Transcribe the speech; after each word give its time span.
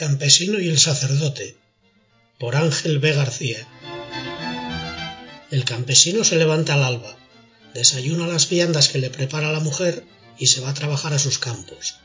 campesino 0.00 0.58
y 0.58 0.66
el 0.70 0.78
sacerdote 0.78 1.58
por 2.38 2.56
Ángel 2.56 3.00
B. 3.00 3.12
García 3.12 3.68
El 5.50 5.66
campesino 5.66 6.24
se 6.24 6.36
levanta 6.36 6.72
al 6.72 6.84
alba, 6.84 7.14
desayuna 7.74 8.26
las 8.26 8.48
viandas 8.48 8.88
que 8.88 8.98
le 8.98 9.10
prepara 9.10 9.52
la 9.52 9.60
mujer 9.60 10.06
y 10.38 10.46
se 10.46 10.62
va 10.62 10.70
a 10.70 10.74
trabajar 10.74 11.12
a 11.12 11.18
sus 11.18 11.38
campos. 11.38 11.96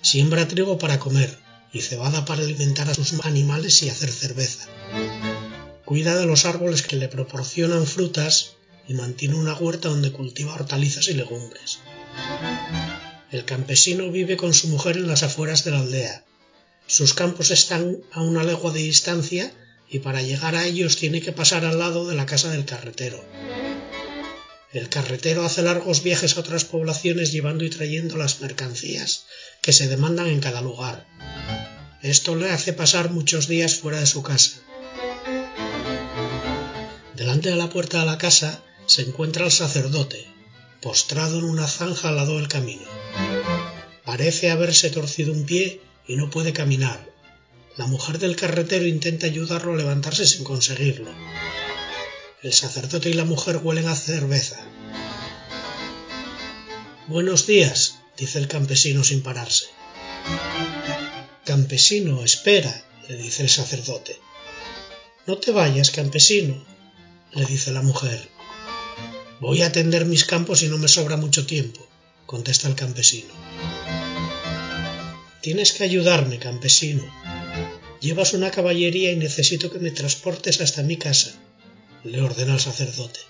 Siembra 0.00 0.46
trigo 0.46 0.78
para 0.78 1.00
comer 1.00 1.36
y 1.72 1.80
cebada 1.80 2.24
para 2.24 2.42
alimentar 2.42 2.88
a 2.88 2.94
sus 2.94 3.12
animales 3.24 3.82
y 3.82 3.88
hacer 3.88 4.12
cerveza. 4.12 4.68
Cuida 5.84 6.14
de 6.14 6.26
los 6.26 6.44
árboles 6.44 6.82
que 6.82 6.94
le 6.94 7.08
proporcionan 7.08 7.84
frutas 7.88 8.52
y 8.86 8.94
mantiene 8.94 9.34
una 9.34 9.54
huerta 9.54 9.88
donde 9.88 10.12
cultiva 10.12 10.54
hortalizas 10.54 11.08
y 11.08 11.14
legumbres. 11.14 11.80
El 13.32 13.44
campesino 13.44 14.08
vive 14.12 14.36
con 14.36 14.54
su 14.54 14.68
mujer 14.68 14.96
en 14.98 15.08
las 15.08 15.24
afueras 15.24 15.64
de 15.64 15.72
la 15.72 15.80
aldea, 15.80 16.24
sus 16.88 17.12
campos 17.12 17.50
están 17.50 17.98
a 18.12 18.22
una 18.22 18.42
legua 18.42 18.72
de 18.72 18.80
distancia 18.80 19.52
y 19.90 19.98
para 19.98 20.22
llegar 20.22 20.56
a 20.56 20.64
ellos 20.64 20.96
tiene 20.96 21.20
que 21.20 21.32
pasar 21.32 21.66
al 21.66 21.78
lado 21.78 22.08
de 22.08 22.16
la 22.16 22.24
casa 22.24 22.50
del 22.50 22.64
carretero. 22.64 23.22
El 24.72 24.88
carretero 24.88 25.44
hace 25.44 25.60
largos 25.62 26.02
viajes 26.02 26.36
a 26.36 26.40
otras 26.40 26.64
poblaciones 26.64 27.30
llevando 27.30 27.64
y 27.64 27.70
trayendo 27.70 28.16
las 28.16 28.40
mercancías 28.40 29.26
que 29.60 29.74
se 29.74 29.86
demandan 29.86 30.28
en 30.28 30.40
cada 30.40 30.62
lugar. 30.62 31.06
Esto 32.02 32.36
le 32.36 32.50
hace 32.50 32.72
pasar 32.72 33.10
muchos 33.10 33.48
días 33.48 33.74
fuera 33.76 34.00
de 34.00 34.06
su 34.06 34.22
casa. 34.22 34.62
Delante 37.16 37.50
de 37.50 37.56
la 37.56 37.68
puerta 37.68 38.00
de 38.00 38.06
la 38.06 38.16
casa 38.16 38.62
se 38.86 39.02
encuentra 39.02 39.44
el 39.44 39.52
sacerdote, 39.52 40.26
postrado 40.80 41.38
en 41.38 41.44
una 41.44 41.66
zanja 41.66 42.08
al 42.08 42.16
lado 42.16 42.36
del 42.36 42.48
camino. 42.48 42.86
Parece 44.06 44.50
haberse 44.50 44.88
torcido 44.88 45.32
un 45.34 45.44
pie 45.44 45.82
y 46.08 46.16
no 46.16 46.30
puede 46.30 46.52
caminar. 46.52 47.06
La 47.76 47.86
mujer 47.86 48.18
del 48.18 48.34
carretero 48.34 48.86
intenta 48.86 49.26
ayudarlo 49.26 49.74
a 49.74 49.76
levantarse 49.76 50.26
sin 50.26 50.42
conseguirlo. 50.42 51.12
El 52.42 52.52
sacerdote 52.52 53.10
y 53.10 53.12
la 53.12 53.24
mujer 53.24 53.58
huelen 53.62 53.86
a 53.86 53.94
cerveza. 53.94 54.58
Buenos 57.06 57.46
días, 57.46 57.98
dice 58.16 58.38
el 58.38 58.48
campesino 58.48 59.04
sin 59.04 59.22
pararse. 59.22 59.66
Campesino, 61.44 62.24
espera, 62.24 62.84
le 63.08 63.16
dice 63.16 63.42
el 63.42 63.48
sacerdote. 63.48 64.18
No 65.26 65.36
te 65.38 65.52
vayas, 65.52 65.90
campesino, 65.90 66.64
le 67.32 67.44
dice 67.44 67.70
la 67.70 67.82
mujer. 67.82 68.28
Voy 69.40 69.62
a 69.62 69.66
atender 69.66 70.04
mis 70.04 70.24
campos 70.24 70.62
y 70.62 70.68
no 70.68 70.78
me 70.78 70.88
sobra 70.88 71.16
mucho 71.16 71.46
tiempo, 71.46 71.86
contesta 72.26 72.66
el 72.66 72.74
campesino. 72.74 73.32
Tienes 75.40 75.72
que 75.72 75.84
ayudarme, 75.84 76.38
campesino. 76.38 77.04
Llevas 78.00 78.32
una 78.32 78.50
caballería 78.50 79.12
y 79.12 79.16
necesito 79.16 79.70
que 79.70 79.78
me 79.78 79.92
transportes 79.92 80.60
hasta 80.60 80.82
mi 80.82 80.96
casa, 80.96 81.32
le 82.02 82.20
ordena 82.22 82.54
el 82.54 82.60
sacerdote. 82.60 83.20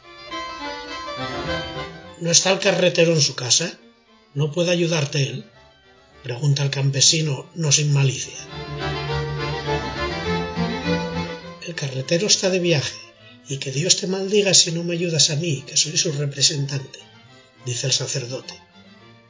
¿No 2.20 2.30
está 2.30 2.50
el 2.50 2.58
carretero 2.58 3.12
en 3.12 3.20
su 3.20 3.34
casa? 3.34 3.78
¿No 4.34 4.52
puede 4.52 4.70
ayudarte 4.70 5.22
él? 5.22 5.44
pregunta 6.22 6.62
el 6.62 6.70
campesino, 6.70 7.48
no 7.54 7.72
sin 7.72 7.92
malicia. 7.92 8.36
El 11.66 11.74
carretero 11.74 12.26
está 12.26 12.50
de 12.50 12.58
viaje, 12.58 12.96
y 13.48 13.58
que 13.58 13.70
Dios 13.70 13.96
te 13.96 14.06
maldiga 14.06 14.52
si 14.54 14.72
no 14.72 14.82
me 14.82 14.94
ayudas 14.94 15.30
a 15.30 15.36
mí, 15.36 15.62
que 15.66 15.76
soy 15.76 15.96
su 15.96 16.12
representante, 16.12 16.98
dice 17.64 17.86
el 17.86 17.92
sacerdote. 17.92 18.54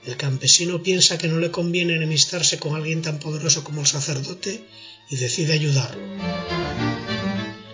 El 0.06 0.16
campesino 0.16 0.82
piensa 0.82 1.18
que 1.18 1.28
no 1.28 1.38
le 1.38 1.50
conviene 1.50 1.96
enemistarse 1.96 2.58
con 2.58 2.74
alguien 2.74 3.02
tan 3.02 3.18
poderoso 3.18 3.64
como 3.64 3.80
el 3.80 3.86
sacerdote 3.86 4.64
y 5.10 5.16
decide 5.16 5.52
ayudarlo. 5.52 6.02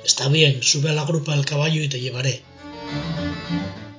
Está 0.05 0.28
bien, 0.28 0.62
sube 0.62 0.91
a 0.91 0.95
la 0.95 1.05
grupa 1.05 1.34
del 1.34 1.45
caballo 1.45 1.83
y 1.83 1.89
te 1.89 2.00
llevaré. 2.00 2.42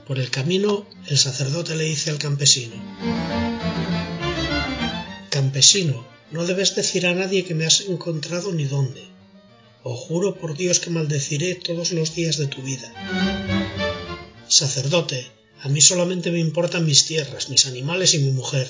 Por 0.08 0.19
el 0.19 0.30
camino, 0.30 0.85
el 1.08 1.18
sacerdote 1.18 1.75
le 1.75 1.85
dice 1.85 2.12
al 2.12 2.19
campesino, 2.19 2.75
Campesino, 5.30 6.06
no 6.31 6.46
debes 6.46 6.75
decir 6.75 7.08
a 7.08 7.14
nadie 7.14 7.44
que 7.44 7.56
me 7.56 7.66
has 7.66 7.81
encontrado 7.81 8.52
ni 8.53 8.66
dónde. 8.66 9.03
O 9.84 9.96
juro 9.96 10.35
por 10.40 10.56
Dios 10.56 10.80
que 10.80 10.90
maldeciré 10.90 11.56
todos 11.56 11.91
los 11.91 12.16
días 12.16 12.38
de 12.38 12.47
tu 12.47 12.62
vida. 12.62 12.91
Sacerdote, 14.47 15.34
a 15.62 15.70
mí 15.70 15.82
solamente 15.82 16.32
me 16.32 16.40
importan 16.40 16.86
mis 16.86 17.06
tierras, 17.06 17.50
mis 17.50 17.66
animales 17.66 18.14
y 18.14 18.20
mi 18.20 18.32
mujer. 18.32 18.70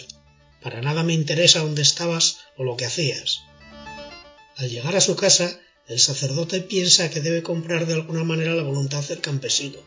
Para 0.62 0.81
nada 0.81 1.03
me 1.03 1.13
interesa 1.13 1.59
dónde 1.59 1.81
estabas 1.81 2.38
o 2.57 2.63
lo 2.63 2.78
que 2.78 2.85
hacías. 2.85 3.41
Al 4.57 4.69
llegar 4.69 4.95
a 4.95 5.01
su 5.01 5.16
casa, 5.16 5.59
el 5.88 6.00
sacerdote 6.00 6.62
piensa 6.62 7.09
que 7.09 7.22
debe 7.22 7.44
comprar 7.44 7.85
de 7.85 7.94
alguna 7.94 8.24
manera 8.24 8.56
la 8.56 8.63
voluntad 8.63 9.03
del 9.03 9.22
campesino, 9.22 9.79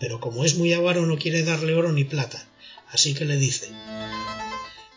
pero 0.00 0.20
como 0.20 0.44
es 0.44 0.54
muy 0.54 0.72
avaro 0.72 1.04
no 1.04 1.18
quiere 1.18 1.42
darle 1.42 1.74
oro 1.74 1.92
ni 1.92 2.04
plata, 2.04 2.48
así 2.88 3.14
que 3.14 3.24
le 3.24 3.36
dice 3.36 3.68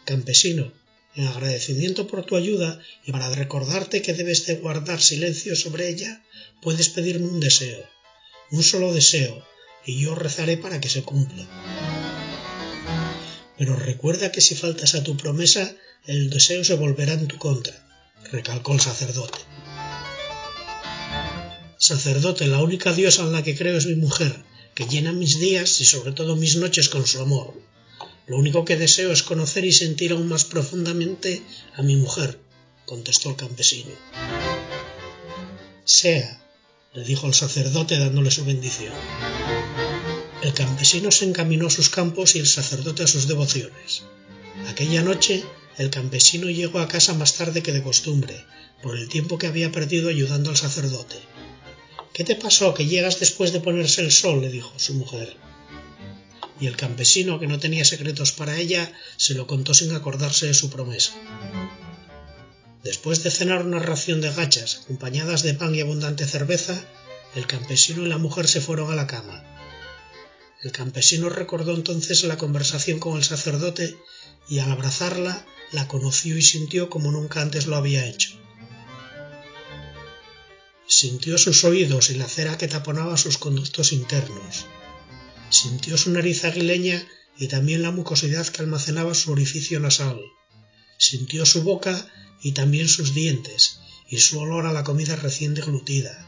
Campesino, 0.05 0.71
en 1.15 1.27
agradecimiento 1.27 2.07
por 2.07 2.25
tu 2.25 2.35
ayuda 2.35 2.79
y 3.05 3.11
para 3.11 3.29
recordarte 3.33 4.01
que 4.01 4.13
debes 4.13 4.45
de 4.45 4.55
guardar 4.55 5.01
silencio 5.01 5.55
sobre 5.55 5.89
ella, 5.89 6.23
puedes 6.61 6.89
pedirme 6.89 7.27
un 7.27 7.39
deseo, 7.39 7.83
un 8.51 8.63
solo 8.63 8.93
deseo, 8.93 9.45
y 9.85 10.01
yo 10.01 10.15
rezaré 10.15 10.57
para 10.57 10.79
que 10.79 10.89
se 10.89 11.03
cumpla. 11.03 11.45
Pero 13.57 13.75
recuerda 13.75 14.31
que 14.31 14.41
si 14.41 14.55
faltas 14.55 14.95
a 14.95 15.03
tu 15.03 15.17
promesa, 15.17 15.71
el 16.05 16.29
deseo 16.29 16.63
se 16.63 16.75
volverá 16.75 17.13
en 17.13 17.27
tu 17.27 17.37
contra, 17.37 17.73
recalcó 18.31 18.73
el 18.73 18.81
sacerdote. 18.81 19.39
Sacerdote, 21.77 22.47
la 22.47 22.61
única 22.61 22.93
diosa 22.93 23.23
en 23.23 23.33
la 23.33 23.43
que 23.43 23.55
creo 23.55 23.77
es 23.77 23.85
mi 23.85 23.95
mujer, 23.95 24.35
que 24.75 24.87
llena 24.87 25.13
mis 25.13 25.39
días 25.39 25.81
y 25.81 25.85
sobre 25.85 26.11
todo 26.11 26.35
mis 26.35 26.55
noches 26.55 26.89
con 26.89 27.05
su 27.05 27.21
amor. 27.21 27.53
Lo 28.27 28.37
único 28.37 28.65
que 28.65 28.77
deseo 28.77 29.11
es 29.11 29.23
conocer 29.23 29.65
y 29.65 29.73
sentir 29.73 30.11
aún 30.11 30.27
más 30.27 30.45
profundamente 30.45 31.41
a 31.75 31.81
mi 31.81 31.95
mujer, 31.95 32.39
contestó 32.85 33.29
el 33.29 33.35
campesino. 33.35 33.91
Sea, 35.83 36.40
le 36.93 37.03
dijo 37.05 37.25
el 37.25 37.33
sacerdote 37.33 37.97
dándole 37.97 38.31
su 38.31 38.43
bendición. 38.43 38.93
El 40.43 40.53
campesino 40.53 41.09
se 41.11 41.25
encaminó 41.25 41.67
a 41.67 41.71
sus 41.71 41.89
campos 41.89 42.35
y 42.35 42.39
el 42.39 42.47
sacerdote 42.47 43.03
a 43.03 43.07
sus 43.07 43.27
devociones. 43.27 44.03
Aquella 44.67 45.01
noche 45.01 45.43
el 45.77 45.89
campesino 45.89 46.49
llegó 46.49 46.79
a 46.79 46.89
casa 46.89 47.13
más 47.13 47.35
tarde 47.35 47.63
que 47.63 47.71
de 47.71 47.81
costumbre, 47.81 48.45
por 48.83 48.97
el 48.97 49.07
tiempo 49.07 49.37
que 49.37 49.47
había 49.47 49.71
perdido 49.71 50.09
ayudando 50.09 50.49
al 50.49 50.57
sacerdote. 50.57 51.15
¿Qué 52.13 52.25
te 52.25 52.35
pasó 52.35 52.73
que 52.73 52.85
llegas 52.85 53.21
después 53.21 53.53
de 53.53 53.61
ponerse 53.61 54.01
el 54.01 54.11
sol? 54.11 54.41
le 54.41 54.49
dijo 54.49 54.73
su 54.75 54.93
mujer. 54.95 55.37
Y 56.59 56.67
el 56.67 56.75
campesino, 56.75 57.39
que 57.39 57.47
no 57.47 57.57
tenía 57.57 57.85
secretos 57.85 58.33
para 58.33 58.59
ella, 58.59 58.91
se 59.15 59.33
lo 59.33 59.47
contó 59.47 59.73
sin 59.73 59.95
acordarse 59.95 60.47
de 60.47 60.53
su 60.53 60.69
promesa. 60.69 61.13
Después 62.83 63.23
de 63.23 63.29
cenar 63.29 63.63
una 63.63 63.79
ración 63.79 64.21
de 64.21 64.31
gachas 64.31 64.81
acompañadas 64.83 65.43
de 65.43 65.53
pan 65.53 65.75
y 65.75 65.81
abundante 65.81 66.25
cerveza, 66.25 66.83
el 67.35 67.45
campesino 67.45 68.03
y 68.03 68.09
la 68.09 68.17
mujer 68.17 68.47
se 68.47 68.59
fueron 68.59 68.91
a 68.91 68.95
la 68.95 69.07
cama. 69.07 69.43
El 70.63 70.71
campesino 70.71 71.29
recordó 71.29 71.75
entonces 71.75 72.23
la 72.23 72.37
conversación 72.37 72.99
con 72.99 73.17
el 73.17 73.23
sacerdote 73.23 73.97
y 74.49 74.59
al 74.59 74.71
abrazarla 74.71 75.45
la 75.71 75.87
conoció 75.87 76.37
y 76.37 76.41
sintió 76.41 76.89
como 76.89 77.11
nunca 77.11 77.41
antes 77.41 77.67
lo 77.67 77.75
había 77.75 78.05
hecho. 78.05 78.31
Sintió 80.87 81.37
sus 81.37 81.63
oídos 81.63 82.09
y 82.09 82.15
la 82.15 82.27
cera 82.27 82.57
que 82.57 82.67
taponaba 82.67 83.15
sus 83.15 83.37
conductos 83.37 83.93
internos. 83.93 84.65
Sintió 85.49 85.97
su 85.97 86.11
nariz 86.11 86.43
aguileña 86.43 87.07
y 87.37 87.47
también 87.47 87.81
la 87.81 87.91
mucosidad 87.91 88.45
que 88.47 88.61
almacenaba 88.61 89.13
su 89.13 89.31
orificio 89.31 89.79
nasal. 89.79 90.19
Sintió 90.97 91.45
su 91.45 91.63
boca 91.63 92.07
y 92.41 92.53
también 92.53 92.87
sus 92.87 93.13
dientes, 93.13 93.79
y 94.09 94.17
su 94.17 94.39
olor 94.39 94.65
a 94.65 94.73
la 94.73 94.83
comida 94.83 95.15
recién 95.15 95.53
deglutida. 95.53 96.27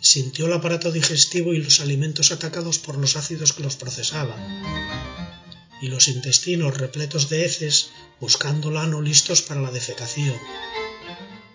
Sintió 0.00 0.46
el 0.46 0.52
aparato 0.54 0.90
digestivo 0.90 1.52
y 1.52 1.58
los 1.58 1.80
alimentos 1.80 2.32
atacados 2.32 2.78
por 2.78 2.96
los 2.96 3.16
ácidos 3.16 3.52
que 3.52 3.62
los 3.62 3.76
procesaban, 3.76 4.40
y 5.82 5.88
los 5.88 6.08
intestinos 6.08 6.76
repletos 6.76 7.28
de 7.28 7.44
heces 7.44 7.90
buscando 8.20 8.70
lano 8.70 9.02
listos 9.02 9.42
para 9.42 9.60
la 9.60 9.70
defecación, 9.70 10.36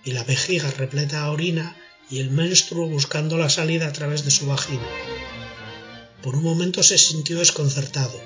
y 0.04 0.12
la 0.12 0.24
vejiga 0.24 0.70
repleta 0.72 1.24
de 1.24 1.30
orina 1.30 1.76
y 2.10 2.20
el 2.20 2.30
menstruo 2.30 2.88
buscando 2.88 3.38
la 3.38 3.50
salida 3.50 3.88
a 3.88 3.94
través 3.94 4.24
de 4.24 4.32
su 4.32 4.46
vagina. 4.46 4.88
Por 6.22 6.36
un 6.36 6.44
momento 6.44 6.84
se 6.84 6.98
sintió 6.98 7.40
desconcertado 7.40 8.20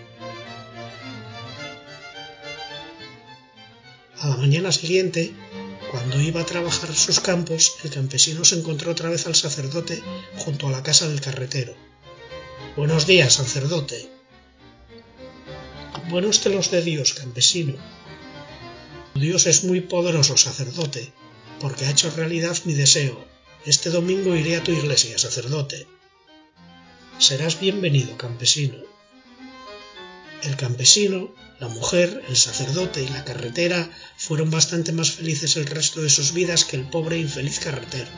A 4.22 4.28
la 4.28 4.36
mañana 4.36 4.74
siguiente, 4.74 5.34
cuando 5.92 6.20
iba 6.20 6.42
a 6.42 6.46
trabajar 6.46 6.94
sus 6.94 7.22
campos, 7.22 7.78
el 7.86 7.90
campesino 7.90 8.44
se 8.44 8.60
encontró 8.60 8.92
otra 8.92 9.10
vez 9.10 9.26
al 9.28 9.36
sacerdote 9.36 10.04
junto 10.36 10.68
a 10.68 10.72
la 10.72 10.84
casa 10.84 11.08
del 11.08 11.22
carretero. 11.22 11.74
Buenos 12.76 13.08
días, 13.08 13.36
sacerdote. 13.36 14.10
Buenos 16.10 16.42
te 16.42 16.50
los 16.50 16.70
de 16.70 16.82
Dios, 16.82 17.14
campesino. 17.14 17.76
Dios 19.16 19.48
es 19.48 19.64
muy 19.64 19.80
poderoso, 19.80 20.36
sacerdote, 20.36 21.14
porque 21.62 21.86
ha 21.86 21.92
hecho 21.92 22.12
realidad 22.12 22.58
mi 22.66 22.74
deseo. 22.74 23.26
Este 23.66 23.90
domingo 23.90 24.36
iré 24.36 24.58
a 24.58 24.64
tu 24.64 24.72
iglesia, 24.74 25.18
sacerdote. 25.18 25.88
Serás 27.20 27.58
bienvenido, 27.58 28.18
campesino. 28.18 28.99
El 30.44 30.56
campesino, 30.56 31.30
la 31.60 31.68
mujer, 31.68 32.24
el 32.30 32.38
sacerdote 32.38 33.04
y 33.04 33.10
la 33.10 33.26
carretera 33.26 33.90
fueron 34.18 34.50
bastante 34.50 34.94
más 34.94 35.12
felices 35.12 35.58
el 35.58 35.66
resto 35.66 36.02
de 36.02 36.10
sus 36.10 36.34
vidas 36.34 36.64
que 36.64 36.78
el 36.78 36.84
pobre 36.84 37.18
e 37.18 37.20
infeliz 37.20 37.60
carretero. 37.60 38.10